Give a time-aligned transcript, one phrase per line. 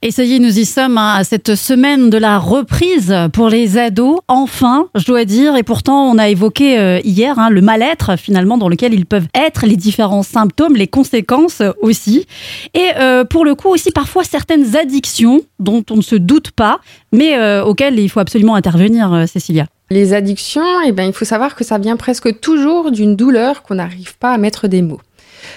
[0.00, 3.48] Et ça y est, nous y sommes hein, à cette semaine de la reprise pour
[3.48, 4.20] les ados.
[4.28, 8.58] Enfin, je dois dire, et pourtant on a évoqué euh, hier hein, le mal-être finalement
[8.58, 12.26] dans lequel ils peuvent être, les différents symptômes, les conséquences aussi.
[12.74, 16.78] Et euh, pour le coup aussi parfois certaines addictions dont on ne se doute pas,
[17.10, 19.66] mais euh, auxquelles il faut absolument intervenir, Cécilia.
[19.90, 23.74] Les addictions, eh ben, il faut savoir que ça vient presque toujours d'une douleur qu'on
[23.74, 25.00] n'arrive pas à mettre des mots.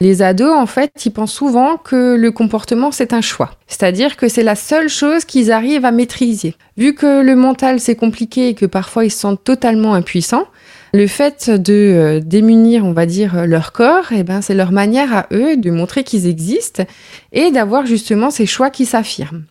[0.00, 3.50] Les ados, en fait, ils pensent souvent que le comportement, c'est un choix.
[3.66, 6.54] C'est-à-dire que c'est la seule chose qu'ils arrivent à maîtriser.
[6.76, 10.46] Vu que le mental, c'est compliqué et que parfois ils se sentent totalement impuissants,
[10.94, 15.14] le fait de euh, démunir, on va dire, leur corps, eh ben, c'est leur manière
[15.14, 16.84] à eux de montrer qu'ils existent
[17.32, 19.44] et d'avoir justement ces choix qui s'affirment.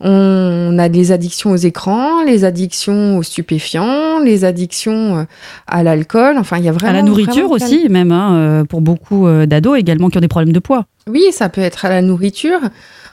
[0.00, 5.24] On a des addictions aux écrans, les addictions aux stupéfiants, les addictions euh,
[5.66, 6.36] à l'alcool.
[6.38, 9.46] Enfin, il y a vraiment à la nourriture aussi, même hein, euh, pour beaucoup euh,
[9.46, 10.86] d'ados également qui ont des problèmes de poids.
[11.08, 12.60] Oui, ça peut être à la nourriture.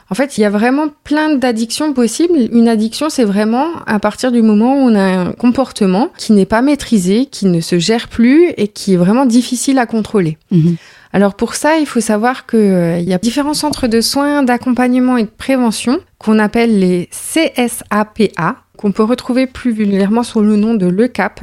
[0.08, 2.34] En fait, il y a vraiment plein d'addictions possibles.
[2.52, 6.46] Une addiction, c'est vraiment à partir du moment où on a un comportement qui n'est
[6.46, 10.38] pas maîtrisé, qui ne se gère plus et qui est vraiment difficile à contrôler.
[10.52, 10.76] Mhm.
[11.16, 15.16] Alors pour ça, il faut savoir qu'il euh, y a différents centres de soins, d'accompagnement
[15.16, 20.74] et de prévention qu'on appelle les CSAPA, qu'on peut retrouver plus vulgairement sous le nom
[20.74, 21.40] de LECAP.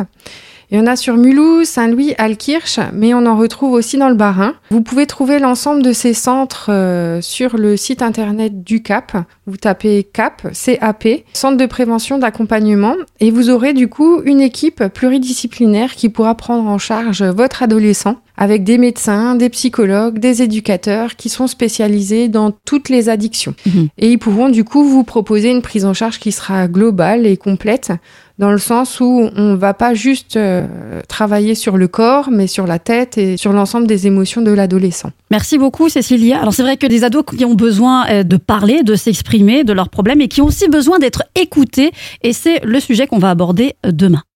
[0.74, 4.16] Il y en a sur Mulhouse, Saint-Louis, Alkirch, mais on en retrouve aussi dans le
[4.16, 4.56] Bas-Rhin.
[4.72, 9.16] Vous pouvez trouver l'ensemble de ces centres euh, sur le site internet du CAP.
[9.46, 14.88] Vous tapez CAP, CAP, Centre de prévention d'accompagnement, et vous aurez du coup une équipe
[14.88, 21.16] pluridisciplinaire qui pourra prendre en charge votre adolescent avec des médecins, des psychologues, des éducateurs
[21.16, 23.54] qui sont spécialisés dans toutes les addictions.
[23.68, 23.90] Mhm.
[24.00, 27.38] Et ils pourront du coup vous proposer une prise en charge qui sera globale et
[27.38, 27.92] complète
[28.40, 30.66] dans le sens où on va pas juste euh,
[31.08, 35.12] travailler sur le corps, mais sur la tête et sur l'ensemble des émotions de l'adolescent.
[35.30, 36.40] Merci beaucoup, Cécilia.
[36.42, 39.74] Alors, c'est vrai que des ados qui ont besoin euh, de parler, de s'exprimer de
[39.74, 41.92] leurs problèmes et qui ont aussi besoin d'être écoutés.
[42.24, 44.24] Et c'est le sujet qu'on va aborder euh, demain.